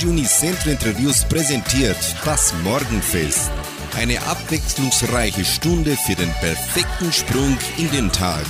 [0.00, 3.50] Radio Unicentro Interviews präsentiert das Morgenfest.
[3.94, 8.46] Eine abwechslungsreiche Stunde für den perfekten Sprung in den Tag.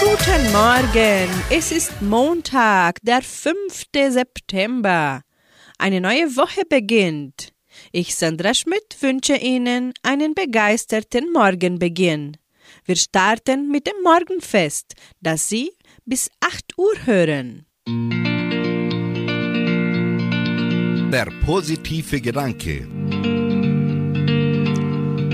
[0.00, 3.86] Guten Morgen, es ist Montag, der 5.
[4.10, 5.22] September.
[5.78, 7.54] Eine neue Woche beginnt.
[7.90, 12.36] Ich, Sandra Schmidt, wünsche Ihnen einen begeisterten Morgenbeginn.
[12.84, 14.92] Wir starten mit dem Morgenfest,
[15.22, 15.70] das Sie
[16.04, 17.64] bis 8 Uhr hören.
[21.12, 22.86] Der positive Gedanke.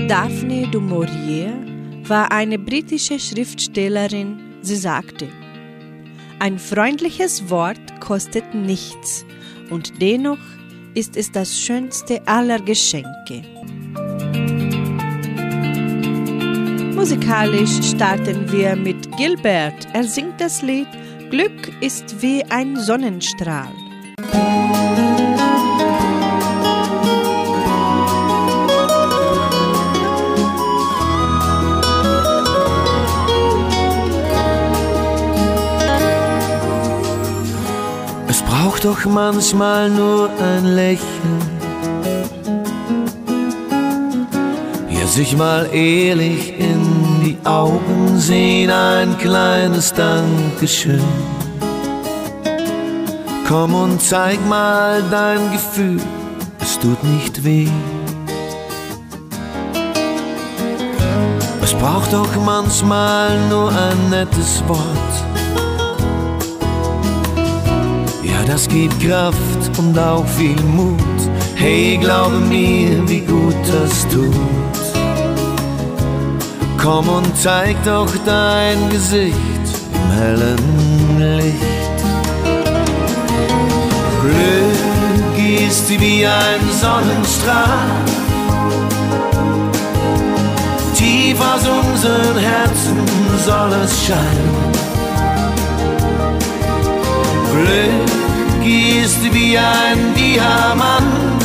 [0.07, 1.53] Daphne du Maurier
[2.07, 4.37] war eine britische Schriftstellerin.
[4.61, 5.27] Sie sagte,
[6.39, 9.25] ein freundliches Wort kostet nichts
[9.69, 10.39] und dennoch
[10.93, 13.41] ist es das schönste aller Geschenke.
[16.95, 19.87] Musikalisch starten wir mit Gilbert.
[19.93, 20.87] Er singt das Lied
[21.29, 23.84] Glück ist wie ein Sonnenstrahl.
[38.85, 41.39] Doch manchmal nur ein Lächeln.
[44.89, 46.83] Ja, sich mal ehrlich in
[47.25, 51.01] die Augen sehen, ein kleines Dankeschön.
[53.47, 55.99] Komm und zeig mal dein Gefühl,
[56.61, 57.67] es tut nicht weh.
[61.63, 65.24] Es braucht doch manchmal nur ein nettes Wort.
[68.47, 70.99] Das gibt Kraft und auch viel Mut.
[71.55, 74.33] Hey, glaube mir, wie gut das tut.
[76.77, 79.35] Komm und zeig doch dein Gesicht
[79.93, 81.75] im hellen Licht.
[84.21, 88.05] Glück ist wie ein Sonnenstrahl.
[90.95, 92.97] Tief aus unseren Herzen
[93.45, 94.75] soll es scheinen.
[97.51, 98.04] Glück
[98.65, 101.43] ist wie ein Diamant.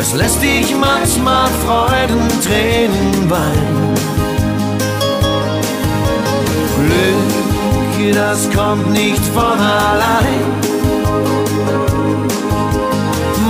[0.00, 3.94] Es lässt dich manchmal Freudentränen weinen.
[6.78, 10.44] Glück, das kommt nicht von allein.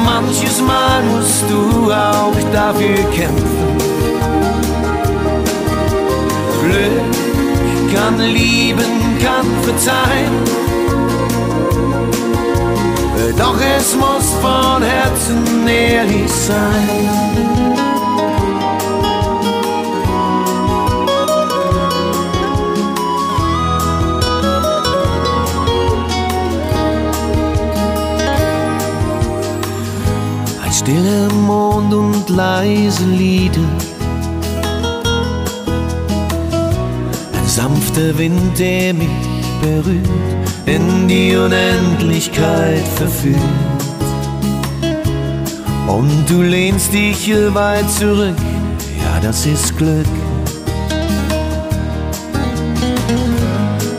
[0.04, 3.76] Manches Mal musst du auch dafür kämpfen.
[6.62, 10.63] Glück kann lieben, kann verzeihen.
[13.32, 16.88] Doch es muss von Herzen ehrlich sein.
[30.62, 33.60] Ein stiller Mond und leise Lieder.
[37.32, 40.08] Ein sanfter Wind, der mich berührt
[40.66, 43.38] in die Unendlichkeit verführt.
[45.86, 48.36] Und du lehnst dich hier weit zurück,
[48.98, 50.06] ja, das ist Glück.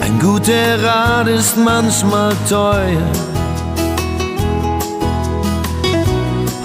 [0.01, 3.11] Ein guter Rat ist manchmal teuer.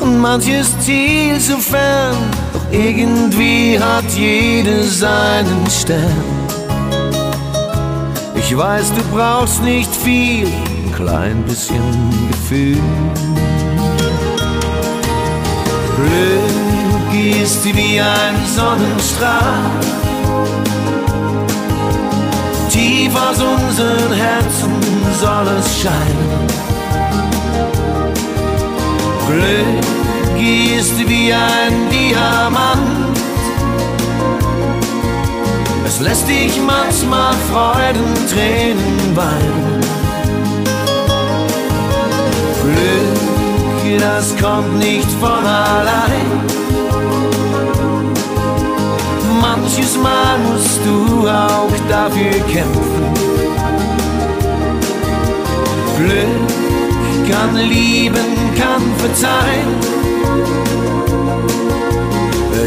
[0.01, 2.17] Und manches Ziel so fern,
[2.53, 6.40] doch irgendwie hat jeder seinen Stern.
[8.51, 11.81] Ich weiß, du brauchst nicht viel, ein klein bisschen
[12.33, 12.83] Gefühl.
[15.95, 19.71] Glück ist wie ein Sonnenstrahl.
[22.71, 24.73] Tief aus unseren Herzen
[25.21, 26.49] soll es scheinen.
[29.29, 30.43] Glück
[30.77, 32.10] ist wie ein Diamant.
[36.01, 39.81] Lässt dich manchmal Freudentränen weinen.
[42.63, 46.27] Glück, das kommt nicht von allein.
[49.41, 53.05] Manches Mal musst du auch dafür kämpfen.
[55.99, 60.01] Glück kann lieben, kann verzeihen.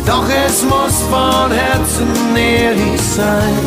[0.02, 3.58] Doch es muss von Herzen ehrlich sein.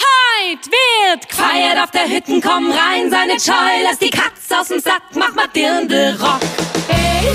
[0.00, 3.52] Heut wird gefeiert auf der Hütten, komm rein, seine Scheu,
[3.84, 6.40] lass die Katze aus dem Sack, mach mal Dirndl Rock.
[6.88, 7.28] Hey,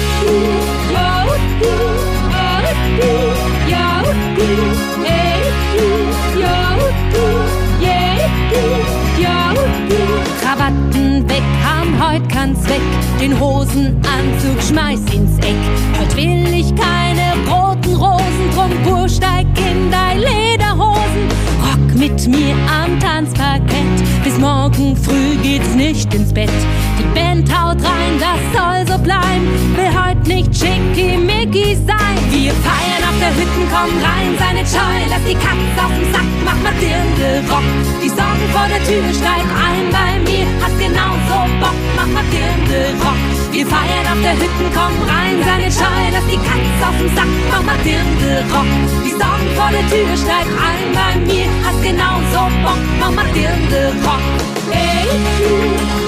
[12.45, 12.81] Hosentanz weg,
[13.19, 15.55] den Hosenanzug schmeiß ins Eck.
[15.99, 21.27] Heute will ich keine roten Rosen, drum pur steig in dein Lederhosen.
[21.63, 26.51] Rock mit mir am Tanzparkett, bis morgen früh geht's nicht ins Bett.
[26.99, 29.45] Die Band haut rein, das soll so bleiben,
[29.77, 32.17] will heute nicht schickimicki sein.
[32.33, 36.29] Wir feiern auf der Hütten, komm rein, seine Scheu, lass die Katze auf den Sack,
[36.43, 37.67] mach mal Dirndl Rock.
[38.01, 42.97] Die Sorgen vor der Tür, steig ein bei mir, hast genauso Bock, mach mal Dirndl
[43.05, 43.21] Rock.
[43.53, 47.31] Wir feiern auf der Hütten, komm rein, seine Scheu, lass die Katze auf den Sack,
[47.53, 48.69] mach mal Dirndl Rock.
[49.05, 53.93] Die Sorgen vor der Tür, steig ein bei mir, hast genauso Bock, mach mal Dirndl
[54.01, 54.25] Rock.
[54.73, 55.07] Hey,
[55.39, 55.53] du,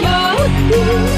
[0.01, 0.17] yo,
[0.73, 1.17] du,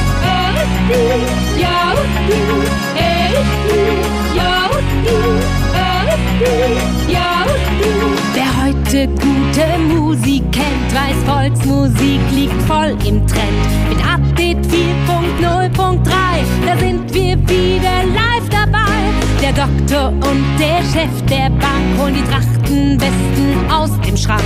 [8.33, 13.67] Wer heute gute Musik kennt, weiß, Volksmusik liegt voll im Trend.
[13.87, 16.09] Mit Update 4.0.3,
[16.65, 19.13] da sind wir wieder live dabei.
[19.43, 24.41] Der Doktor und der Chef der Bank holen die Trachtenwesten aus dem Schrank.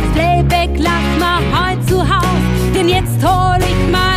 [0.00, 4.07] Das Playback lach mal heut zu Haus, denn jetzt hol ich mal.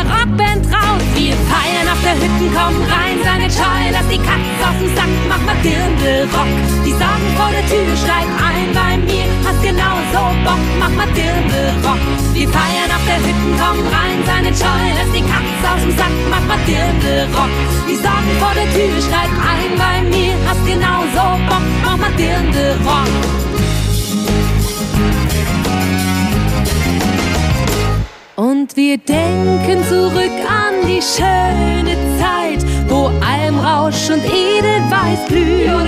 [1.21, 5.13] Wir feiern auf der Hütten, komm rein, seine Scheu, lass die Katze auf den Sack,
[5.29, 6.49] mach mal Dirndl Rock.
[6.81, 11.77] Die Sorgen vor der Tür, steig ein bei mir, hast genauso Bock, mach mal Dirndl
[11.85, 12.01] Rock.
[12.33, 16.15] Wir feiern auf der Hütten, komm rein, seine Scheu, lass die Katze aus dem Sack,
[16.33, 17.53] mach mal Dirndl Rock.
[17.85, 22.81] Die Sorgen vor der Tür, steig ein bei mir, hast genauso Bock, mach mal Dirndl
[28.61, 35.87] Und wir denken zurück an die schöne Zeit, wo Almrausch und Edelweiß blühen.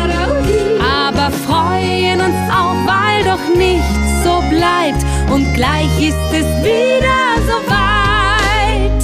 [0.81, 5.05] Aber freuen uns auch, weil doch nichts so bleibt.
[5.31, 9.03] Und gleich ist es wieder so weit.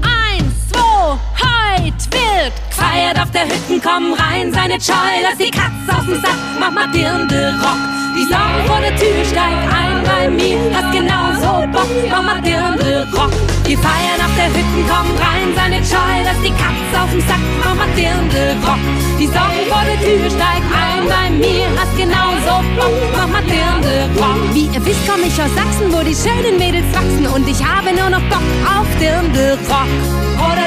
[0.00, 5.98] Eins, zwei, heut wird gefeiert auf der Hütten, komm rein, seine Scheu, lass die Katze
[5.98, 8.01] aus dem Sack, mach mal Dirndl Rock.
[8.14, 13.08] Die Sorgen vor der Tür, steig ein bei mir, hast genauso Bock, mach mal Dirndl
[13.16, 13.32] Rock.
[13.64, 17.40] Wir feiern auf der Hütten, komm rein, seine Scheu, lass die Katze auf dem Sack,
[17.64, 18.82] mach mal Dirndl Rock.
[19.18, 24.04] Die Sorgen vor der Tür, steig ein bei mir, hast genauso Bock, mach mal Dirndl
[24.20, 24.40] Rock.
[24.52, 27.96] Wie ihr wisst, komm ich aus Sachsen, wo die schönen Mädels wachsen und ich habe
[27.96, 29.88] nur noch Bock auf Dirndl Rock.
[30.36, 30.62] Mach mal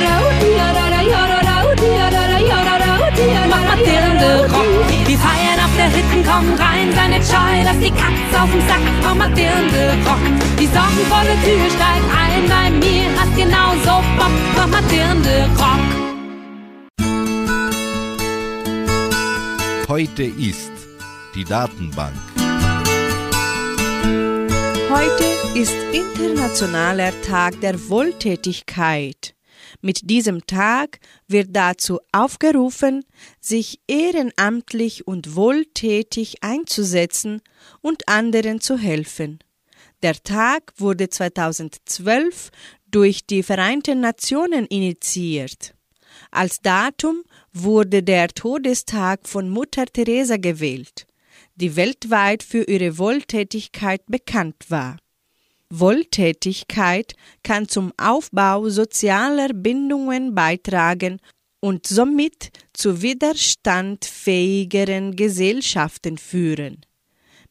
[3.83, 4.67] Dirndl Rock.
[5.05, 8.85] Wir feiern auf der Hütten, komm rein, seine Scheu, lass die Katze auf dem Sack,
[9.35, 10.23] Dirndl Rock.
[10.59, 14.35] Die Sorgen vor der Tür, steig ein bei mir, hast genauso Bock,
[14.89, 16.05] Dirndl Rock.
[19.87, 20.71] Heute ist
[21.35, 22.15] die Datenbank.
[24.89, 25.25] Heute
[25.59, 29.34] ist Internationaler Tag der Wohltätigkeit.
[29.85, 33.05] Mit diesem Tag wird dazu aufgerufen,
[33.39, 37.43] sich ehrenamtlich und wohltätig einzusetzen
[37.81, 39.37] und anderen zu helfen.
[40.01, 42.49] Der Tag wurde 2012
[42.89, 45.75] durch die Vereinten Nationen initiiert.
[46.31, 47.21] Als Datum
[47.53, 51.05] wurde der Todestag von Mutter Teresa gewählt,
[51.53, 54.97] die weltweit für ihre Wohltätigkeit bekannt war.
[55.71, 61.19] Wohltätigkeit kann zum Aufbau sozialer Bindungen beitragen
[61.59, 66.85] und somit zu widerstandfähigeren Gesellschaften führen.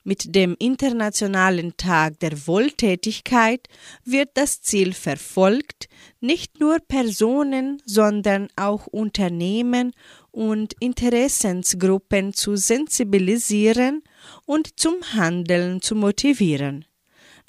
[0.06, 3.68] Mit dem Internationalen Tag der Wohltätigkeit
[4.04, 5.88] wird das Ziel verfolgt,
[6.20, 9.92] nicht nur Personen, sondern auch Unternehmen
[10.30, 14.02] und Interessensgruppen zu sensibilisieren
[14.44, 16.84] und zum Handeln zu motivieren.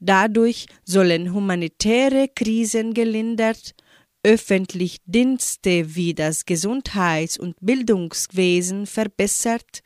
[0.05, 3.73] Dadurch sollen humanitäre Krisen gelindert,
[4.21, 9.81] öffentlich Dienste wie das Gesundheits- und Bildungswesen verbessert,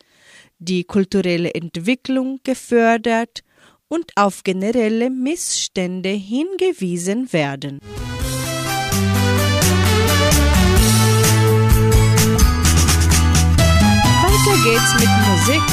[0.57, 3.45] die kulturelle Entwicklung gefördert
[3.87, 7.79] und auf generelle Missstände hingewiesen werden.
[14.21, 15.63] Weiter geht's mit Musik.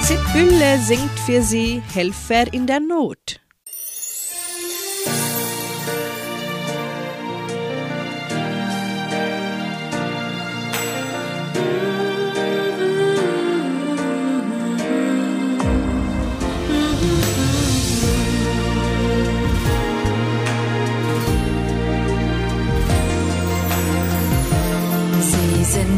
[0.00, 3.43] Sibylle singt für sie Helfer in der Not.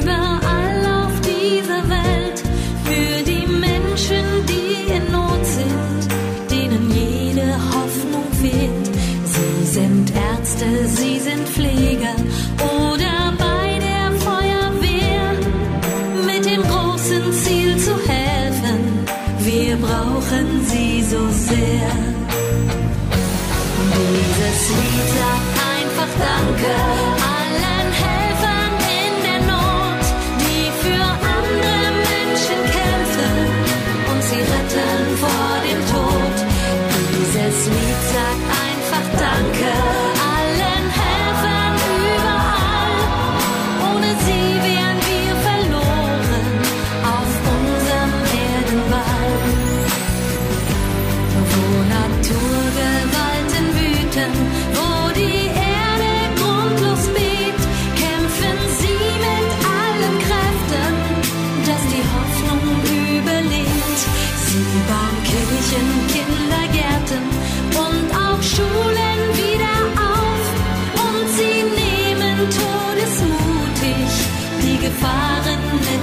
[0.00, 2.42] überall auf dieser Welt,
[2.84, 8.86] für die Menschen, die in Not sind, denen jede Hoffnung fehlt.
[9.24, 12.16] Sie sind Ärzte, sie sind Pfleger
[12.84, 15.32] oder bei der Feuerwehr,
[16.26, 19.06] mit dem großen Ziel zu helfen.
[19.40, 21.90] Wir brauchen sie so sehr.
[23.94, 25.67] Dieses Lied sagt
[26.16, 27.17] einfach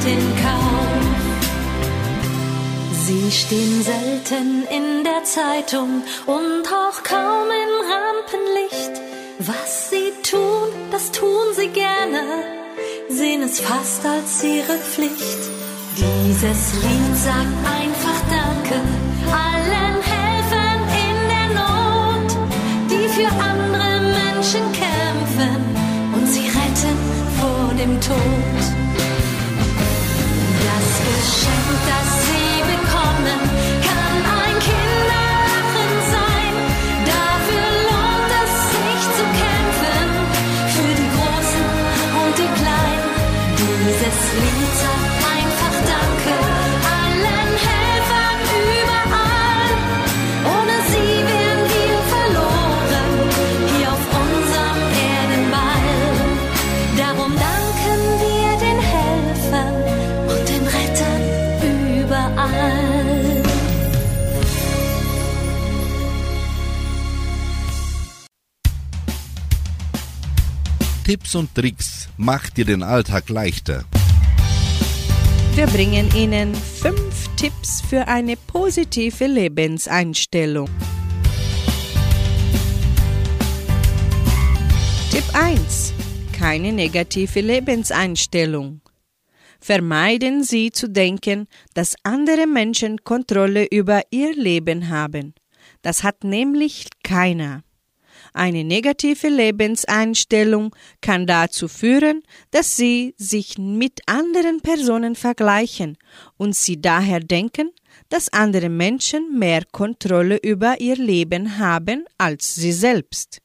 [0.05, 0.85] in Kauf.
[3.05, 9.01] Sie stehen selten in der Zeitung und auch kaum im Rampenlicht.
[9.39, 12.21] Was sie tun, das tun sie gerne,
[13.09, 15.41] sehen es fast als ihre Pflicht.
[15.97, 19.14] Dieses Lied sagt einfach Danke
[71.05, 73.85] Tipps und Tricks macht dir den Alltag leichter.
[75.53, 80.67] Wir bringen Ihnen fünf Tipps für eine positive Lebenseinstellung.
[85.11, 85.93] Tipp 1.
[86.33, 88.81] Keine negative Lebenseinstellung.
[89.59, 91.45] Vermeiden Sie zu denken,
[91.75, 95.35] dass andere Menschen Kontrolle über Ihr Leben haben.
[95.83, 97.64] Das hat nämlich keiner.
[98.35, 105.97] Eine negative Lebenseinstellung kann dazu führen, dass Sie sich mit anderen Personen vergleichen
[106.35, 107.71] und Sie daher denken,
[108.09, 113.39] dass andere Menschen mehr Kontrolle über ihr Leben haben als Sie selbst.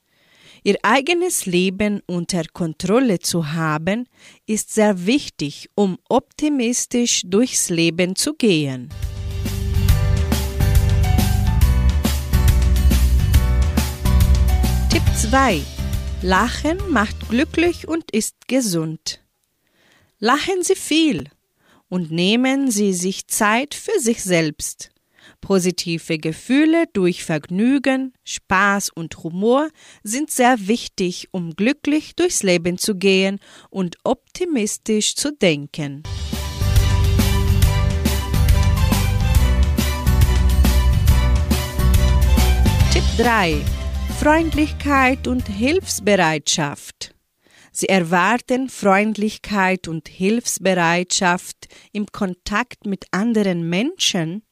[0.65, 4.09] Ihr eigenes Leben unter Kontrolle zu haben,
[4.45, 8.89] ist sehr wichtig, um optimistisch durchs Leben zu gehen.
[14.91, 15.63] Tipp 2.
[16.23, 19.21] Lachen macht glücklich und ist gesund.
[20.19, 21.31] Lachen Sie viel
[21.89, 24.91] und nehmen Sie sich Zeit für sich selbst.
[25.41, 29.69] Positive Gefühle durch Vergnügen, Spaß und Humor
[30.03, 33.39] sind sehr wichtig, um glücklich durchs Leben zu gehen
[33.71, 36.03] und optimistisch zu denken.
[42.93, 43.80] Tipp 3.
[44.21, 47.15] Freundlichkeit und Hilfsbereitschaft.
[47.73, 54.43] Sie erwarten Freundlichkeit und Hilfsbereitschaft im Kontakt mit anderen Menschen,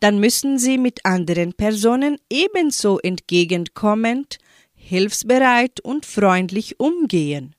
[0.00, 4.36] dann müssen Sie mit anderen Personen ebenso entgegenkommend,
[4.74, 7.56] hilfsbereit und freundlich umgehen.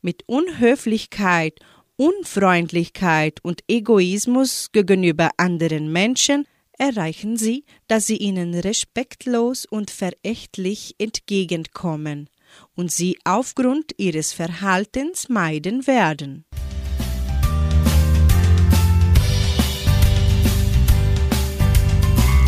[0.00, 1.58] Mit Unhöflichkeit,
[1.96, 6.46] Unfreundlichkeit und Egoismus gegenüber anderen Menschen
[6.82, 12.28] erreichen Sie, dass Sie ihnen respektlos und verächtlich entgegenkommen
[12.74, 16.44] und Sie aufgrund Ihres Verhaltens meiden werden.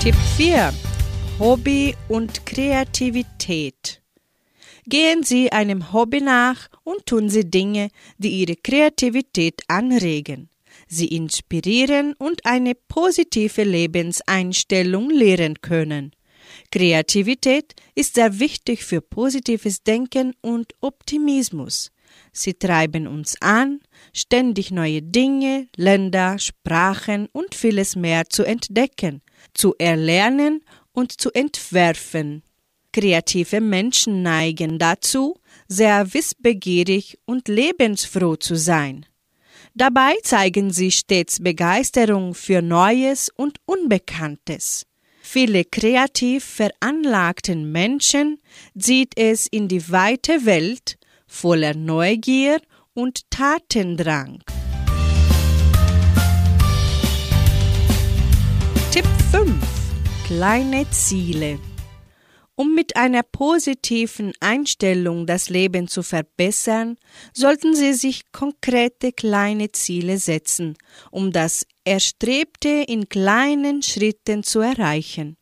[0.03, 0.75] Tipp 4.
[1.38, 4.03] Hobby und Kreativität.
[4.87, 7.88] Gehen Sie einem Hobby nach und tun Sie Dinge,
[8.19, 10.50] die Ihre Kreativität anregen.
[10.95, 16.13] Sie inspirieren und eine positive Lebenseinstellung lehren können.
[16.71, 21.91] Kreativität ist sehr wichtig für positives Denken und Optimismus.
[22.33, 23.81] Sie treiben uns an,
[24.13, 29.23] ständig neue Dinge, Länder, Sprachen und vieles mehr zu entdecken,
[29.53, 32.45] zu erlernen und zu entwerfen.
[32.93, 35.37] Kreative Menschen neigen dazu,
[35.67, 39.07] sehr wissbegierig und lebensfroh zu sein.
[39.76, 44.87] Dabei zeigen sie stets Begeisterung für Neues und Unbekanntes.
[45.21, 48.38] viele kreativ veranlagten Menschen
[48.78, 52.61] zieht es in die weite Welt voller Neugier
[52.93, 54.45] und Tatendrang.
[58.93, 59.52] Tipp 5.
[60.28, 61.59] Kleine Ziele.
[62.56, 66.96] Um mit einer positiven Einstellung das Leben zu verbessern,
[67.32, 70.76] sollten Sie sich konkrete kleine Ziele setzen,
[71.11, 75.37] um das Erstrebte in kleinen Schritten zu erreichen.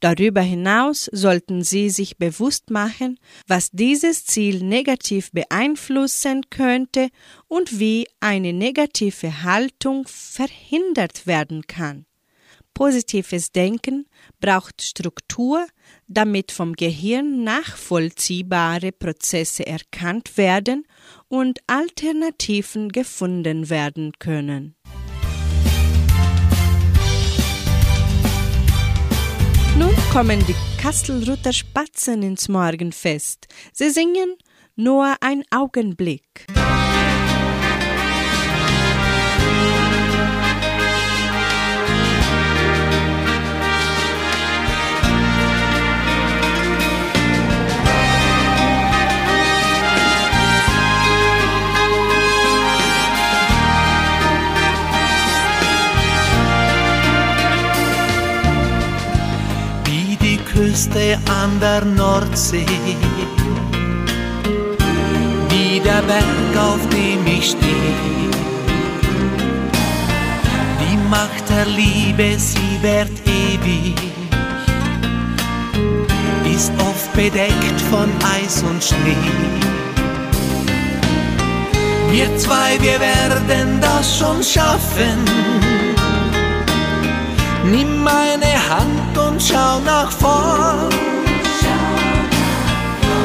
[0.00, 7.08] Darüber hinaus sollten Sie sich bewusst machen, was dieses Ziel negativ beeinflussen könnte
[7.48, 12.04] und wie eine negative Haltung verhindert werden kann.
[12.74, 14.06] Positives Denken
[14.40, 15.66] braucht Struktur,
[16.08, 20.84] damit vom Gehirn nachvollziehbare Prozesse erkannt werden
[21.28, 24.74] und Alternativen gefunden werden können.
[29.78, 33.48] Nun kommen die Kastelruther Spatzen ins Morgenfest.
[33.72, 34.36] Sie singen
[34.76, 36.46] nur ein Augenblick.
[60.84, 62.66] Küste an der Nordsee,
[65.48, 68.30] wie der Berg, auf dem ich stehe.
[70.80, 73.94] Die Macht der Liebe, sie währt ewig,
[76.54, 79.16] ist oft bedeckt von Eis und Schnee.
[82.10, 85.73] Wir zwei, wir werden das schon schaffen.
[87.64, 90.90] Nimm meine Hand und schau nach vorn.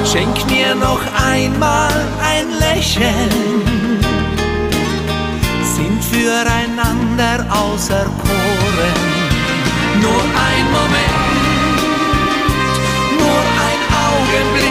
[0.05, 1.91] Schenk mir noch einmal
[2.23, 4.01] ein Lächeln.
[5.61, 8.99] Sind füreinander auserkoren.
[10.01, 11.39] Nur ein Moment,
[13.19, 14.68] nur ein Augenblick,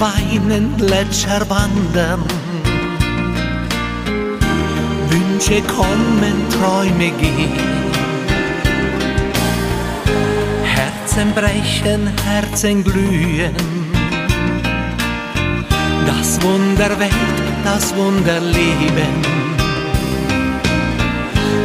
[0.00, 2.22] weinen, Gletscher wandern.
[5.08, 7.52] Wünsche kommen, Träume gehen.
[10.64, 13.54] Herzen brechen, Herzen glühen.
[16.06, 19.14] Das Wunder Welt, das Wunder Leben.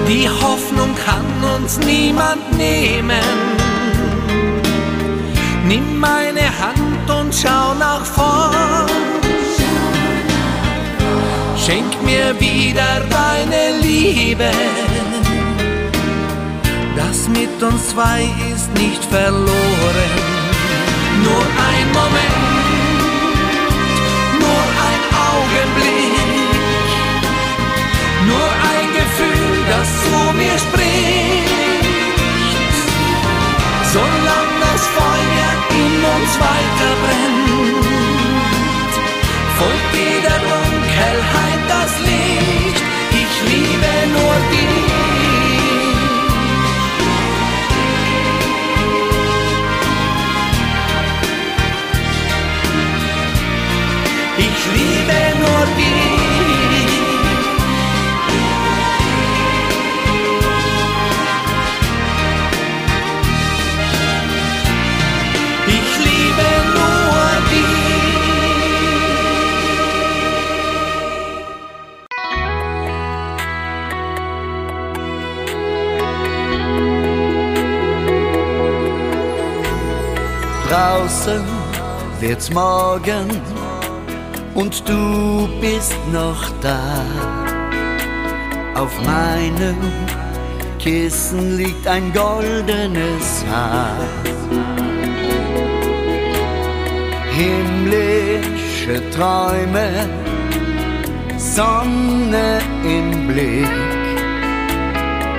[0.08, 3.24] Die Hoffnung kann uns niemand nehmen.
[5.66, 6.83] Nimm meine Hand
[8.04, 8.88] nach.
[11.58, 14.52] Schenk mir wieder deine Liebe.
[16.96, 20.14] Das mit uns zwei ist nicht verloren.
[21.24, 22.44] Nur ein Moment,
[24.40, 26.20] nur ein Augenblick,
[28.28, 31.14] nur ein Gefühl, das zu mir spricht.
[33.94, 34.23] In
[36.04, 37.84] uns weiter brennt,
[39.58, 42.84] folgt jeder Dunkelheit das Licht.
[43.12, 45.03] Ich liebe nur dich.
[81.24, 81.46] Draußen
[82.20, 83.30] wird's morgen
[84.56, 87.02] und du bist noch da.
[88.76, 89.78] Auf meinem
[90.80, 93.96] Kissen liegt ein goldenes Haar.
[97.32, 100.10] Himmlische Träume,
[101.38, 103.70] Sonne im Blick.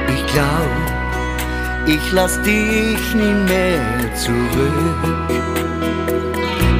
[0.08, 5.24] Ich glaub, ich lass dich nie mehr zurück.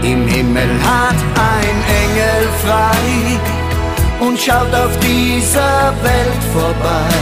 [0.05, 1.17] Im Himmel hat
[1.55, 3.41] ein Engel frei
[4.21, 7.15] und schaut auf dieser Welt vorbei.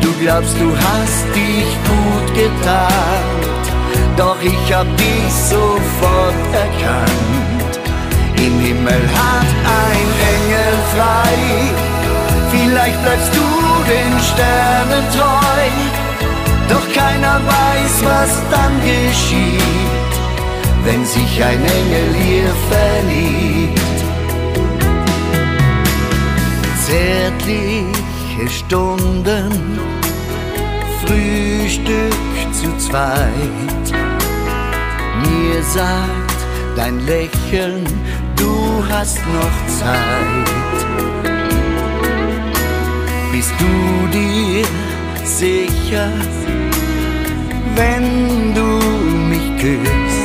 [0.00, 3.24] Du glaubst, du hast dich gut getan,
[4.16, 7.72] doch ich hab dich sofort erkannt.
[8.36, 9.50] Im Himmel hat
[9.82, 11.38] ein Engel frei,
[12.52, 13.46] vielleicht bleibst du
[13.90, 15.66] den Sternen treu,
[16.68, 20.15] doch keiner weiß, was dann geschieht,
[20.86, 23.98] wenn sich ein Engel hier verliebt.
[26.86, 29.78] Zärtliche Stunden,
[31.02, 32.14] Frühstück
[32.52, 33.84] zu zweit.
[35.24, 36.38] Mir sagt
[36.76, 37.84] dein Lächeln,
[38.36, 40.48] du hast noch Zeit.
[43.32, 43.74] Bist du
[44.18, 44.64] dir
[45.24, 46.10] sicher,
[47.74, 48.68] wenn du
[49.30, 50.15] mich küsst,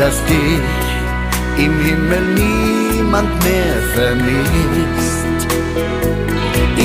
[0.00, 5.40] dass dich im Himmel niemand mehr vermisst?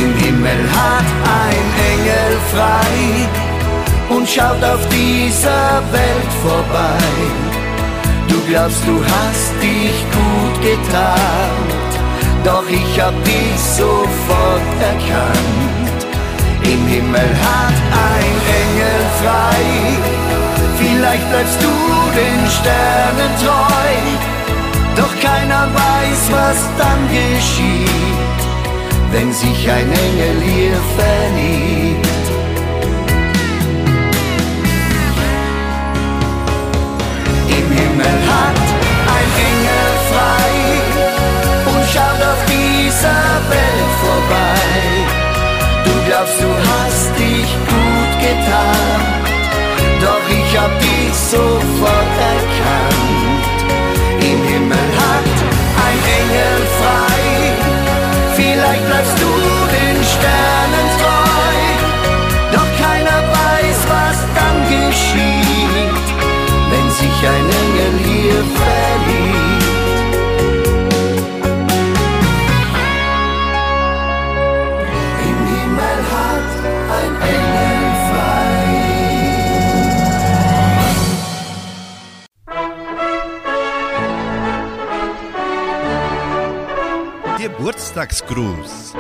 [0.02, 1.10] Im Himmel hat
[1.44, 3.00] ein Engel frei
[4.10, 7.08] und schaut auf dieser Welt vorbei.
[8.28, 11.64] Du glaubst, du hast dich gut getan,
[12.44, 16.00] doch ich hab dich sofort erkannt.
[16.64, 17.78] Im Himmel hat
[18.12, 20.25] ein Engel frei,
[20.96, 21.74] vielleicht bleibst du
[22.22, 23.94] den Sternen treu,
[24.96, 28.40] doch keiner weiß, was dann geschieht,
[29.12, 32.26] wenn sich ein Engel hier verliebt.
[37.58, 38.66] Im Himmel hat
[39.18, 40.54] ein Engel frei
[41.72, 44.64] und schaut auf dieser Welt vorbei.
[45.86, 49.35] Du glaubst, du hast dich gut getan,
[50.06, 53.46] doch ich hab dich sofort erkannt.
[54.32, 55.36] Im Himmel hat
[55.88, 57.24] ein Engel frei,
[58.38, 59.32] vielleicht bleibst du
[59.78, 61.58] den Sternen treu,
[62.56, 66.08] doch keiner weiß, was dann geschieht,
[66.72, 69.15] wenn sich ein Engel hier verliebt.
[87.96, 88.94] Geburtstagsgruß.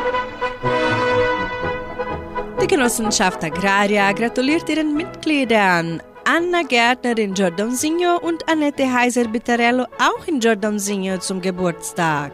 [2.61, 10.39] Die Genossenschaft Agraria gratuliert ihren Mitgliedern Anna Gärtner in Giordonsigno und Annette Heiser-Bittarello auch in
[10.39, 12.31] Giordonsigno zum Geburtstag.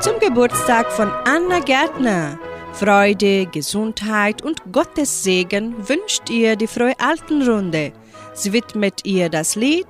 [0.00, 2.38] Zum Geburtstag von Anna Gärtner.
[2.72, 7.92] Freude, Gesundheit und Gottes Segen wünscht ihr die Frohe Altenrunde.
[8.34, 9.86] Sie widmet ihr das Lied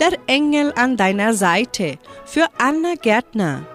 [0.00, 3.66] Der Engel an deiner Seite für Anna Gärtner.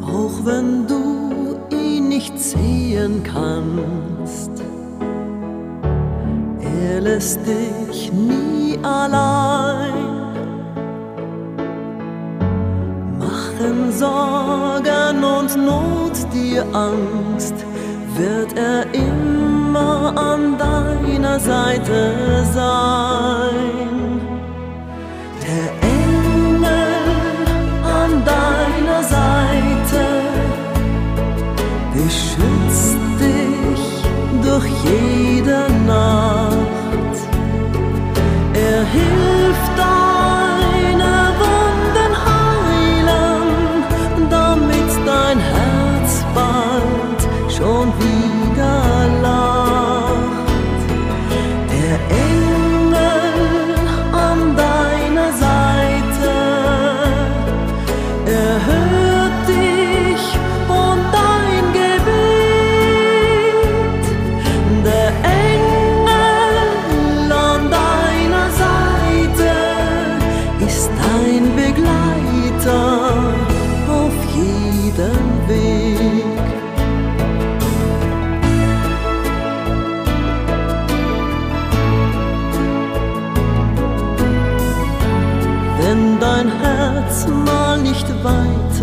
[0.00, 4.50] Auch wenn du ihn nicht sehen kannst,
[6.58, 10.01] er lässt dich nie allein.
[13.90, 17.54] Sorgen und Not dir Angst,
[18.16, 24.20] wird er immer an deiner Seite sein.
[25.46, 25.68] Der
[25.98, 26.92] Engel
[28.02, 30.04] an deiner Seite
[31.94, 33.84] beschützt dich
[34.42, 37.16] durch jede Nacht.
[38.54, 39.71] Er hilft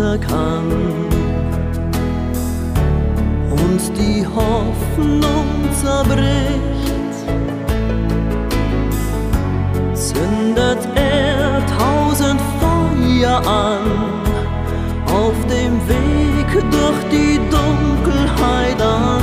[0.00, 0.70] weiter kann.
[3.50, 5.46] Und die Hoffnung
[5.80, 7.16] zerbricht,
[9.94, 13.80] zündet er tausend Feuer an.
[15.06, 19.19] Auf dem Weg durch die Dunkelheit ans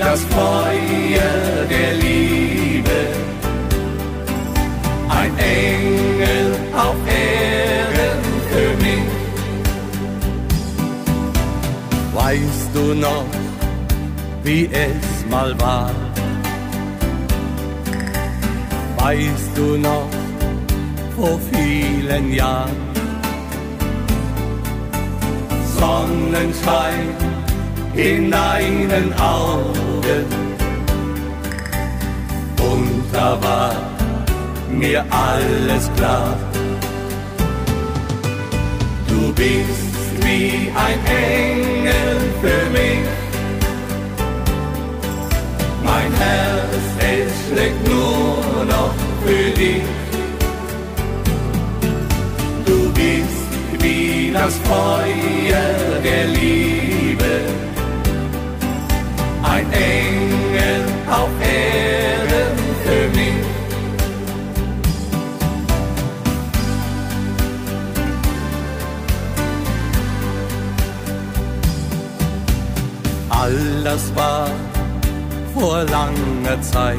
[0.00, 3.00] das Feuer der Liebe.
[5.08, 9.08] Ein Engel auf Erden für mich.
[12.14, 13.26] Weißt du noch,
[14.42, 15.90] wie es mal war.
[18.96, 20.08] Weißt du noch,
[21.16, 22.76] vor vielen Jahren,
[25.76, 27.08] Sonnenschein
[27.94, 29.79] in deinen Augen,
[32.70, 33.74] und da war
[34.70, 36.36] mir alles klar.
[39.08, 39.90] Du bist
[40.24, 43.04] wie ein Engel für mich.
[45.84, 48.94] Mein Herz, es schlägt nur noch
[49.24, 49.82] für dich.
[52.66, 57.69] Du bist wie das Feuer der Liebe.
[59.60, 63.44] Ein Engel auf Erden für mich.
[73.28, 74.48] All das war
[75.52, 76.96] vor langer Zeit.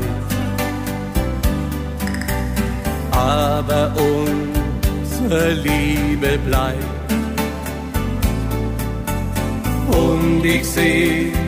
[3.12, 6.86] Aber unsere Liebe bleibt.
[9.89, 11.41] Und ich seh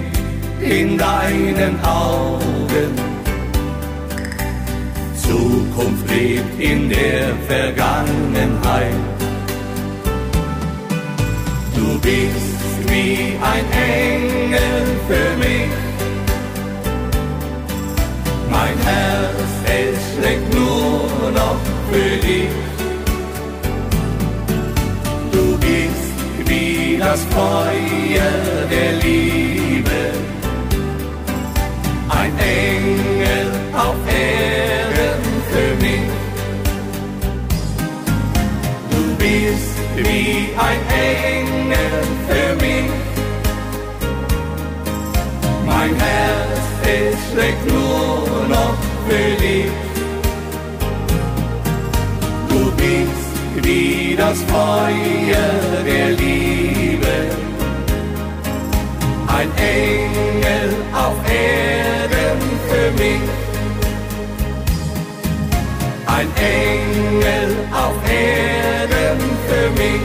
[0.64, 2.92] in deinen Augen,
[5.16, 8.96] Zukunft lebt in der Vergangenheit.
[11.76, 15.70] Du bist wie ein Engel für mich.
[18.50, 21.60] Mein Herz, es schlägt nur noch
[21.92, 22.50] für dich.
[25.32, 29.53] Du bist wie das Feuer der Liebe.
[32.54, 36.08] Engel auf Erden für mich.
[38.92, 41.96] Du bist wie ein Engel
[42.28, 42.92] für mich.
[45.66, 49.72] Mein Herz, es schlägt nur noch für dich.
[52.50, 55.50] Du bist wie das Feuer
[55.86, 57.16] der Liebe,
[59.28, 62.03] ein Engel auf Erden
[62.84, 63.22] für mich.
[66.06, 70.02] Ein Engel auf Erden für mich.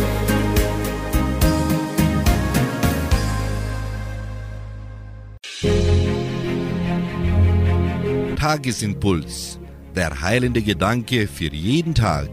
[8.36, 9.58] Tagesimpuls.
[9.96, 12.28] Der heilende Gedanke für jeden Tag.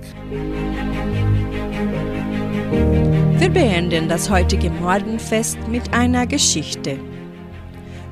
[3.40, 7.00] Wir beenden das heutige Morgenfest mit einer Geschichte.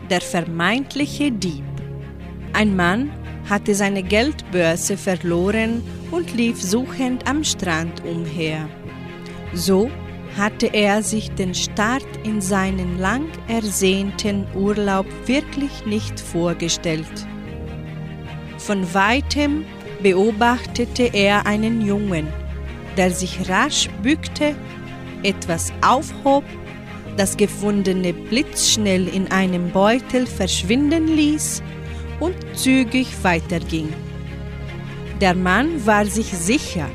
[0.09, 1.72] Der vermeintliche Dieb.
[2.53, 3.11] Ein Mann
[3.49, 8.69] hatte seine Geldbörse verloren und lief suchend am Strand umher.
[9.53, 9.89] So
[10.37, 17.27] hatte er sich den Start in seinen lang ersehnten Urlaub wirklich nicht vorgestellt.
[18.59, 19.65] Von weitem
[20.01, 22.27] beobachtete er einen Jungen,
[22.97, 24.55] der sich rasch bückte,
[25.23, 26.43] etwas aufhob,
[27.17, 31.63] das gefundene blitzschnell in einem Beutel verschwinden ließ
[32.19, 33.93] und zügig weiterging.
[35.21, 36.89] Der Mann war sich sicher,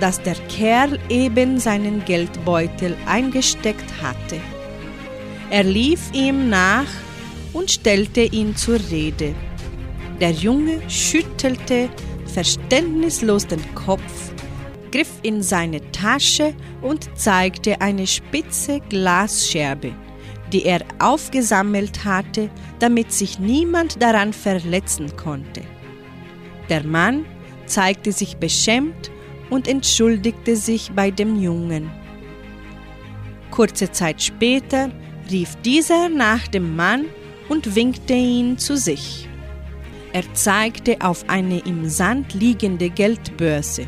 [0.00, 4.40] dass der Kerl eben seinen Geldbeutel eingesteckt hatte.
[5.50, 6.88] Er lief ihm nach
[7.52, 9.34] und stellte ihn zur Rede.
[10.20, 11.88] Der Junge schüttelte
[12.26, 14.32] verständnislos den Kopf,
[14.90, 19.92] griff in seine Tasche und zeigte eine spitze Glasscherbe,
[20.52, 25.62] die er aufgesammelt hatte, damit sich niemand daran verletzen konnte.
[26.68, 27.24] Der Mann
[27.66, 29.10] zeigte sich beschämt
[29.50, 31.90] und entschuldigte sich bei dem Jungen.
[33.50, 34.90] Kurze Zeit später
[35.30, 37.06] rief dieser nach dem Mann
[37.48, 39.28] und winkte ihn zu sich.
[40.12, 43.86] Er zeigte auf eine im Sand liegende Geldbörse.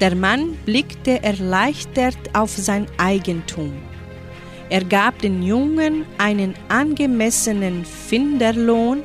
[0.00, 3.72] Der Mann blickte erleichtert auf sein Eigentum.
[4.68, 9.02] Er gab den Jungen einen angemessenen Finderlohn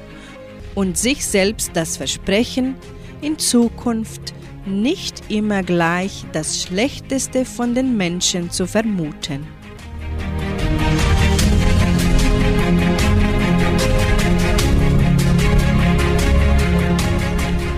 [0.74, 2.76] und sich selbst das Versprechen,
[3.22, 4.34] in Zukunft
[4.66, 9.46] nicht immer gleich das Schlechteste von den Menschen zu vermuten.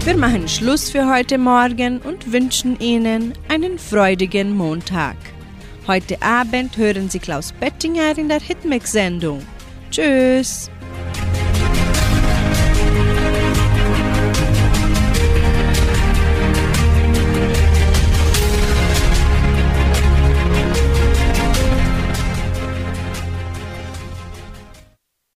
[0.05, 5.15] Wir machen Schluss für heute Morgen und wünschen Ihnen einen freudigen Montag.
[5.85, 9.45] Heute Abend hören Sie Klaus Bettinger in der Hitmix-Sendung.
[9.91, 10.71] Tschüss!